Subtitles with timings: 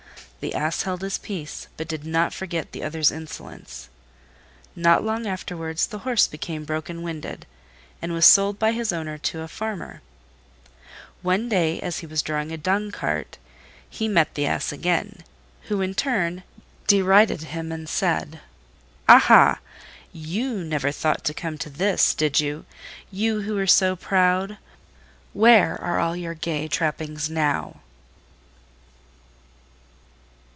[0.43, 3.89] The Ass held his peace, but did not forget the other's insolence.
[4.75, 7.45] Not long afterwards the Horse became broken winded,
[8.01, 10.01] and was sold by his owner to a farmer.
[11.21, 13.37] One day, as he was drawing a dung cart,
[13.87, 15.23] he met the Ass again,
[15.67, 16.41] who in turn
[16.87, 18.39] derided him and said,
[19.07, 19.59] "Aha!
[20.11, 22.65] you never thought to come to this, did you,
[23.11, 24.57] you who were so proud!
[25.33, 27.81] Where are all your gay trappings now?"